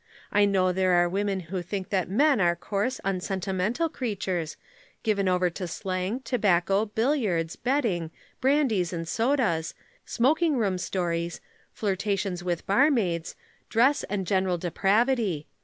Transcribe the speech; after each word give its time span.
I 0.31 0.45
know 0.45 0.71
there 0.71 0.93
are 0.93 1.07
women 1.07 1.41
who 1.41 1.61
think 1.61 1.89
that 1.89 2.09
men 2.09 2.41
are 2.41 2.55
coarse, 2.55 2.99
unsentimental 3.05 3.87
creatures, 3.87 4.57
given 5.03 5.27
over 5.27 5.51
to 5.51 5.67
slang, 5.67 6.21
tobacco, 6.21 6.85
billiards, 6.85 7.55
betting, 7.55 8.09
brandies 8.39 8.93
and 8.93 9.07
sodas, 9.07 9.75
smoking 10.03 10.57
room 10.57 10.79
stories, 10.79 11.39
flirtations 11.71 12.43
with 12.43 12.65
barmaids, 12.65 13.35
dress 13.69 14.03
and 14.05 14.25
general 14.25 14.57
depravity. 14.57 15.45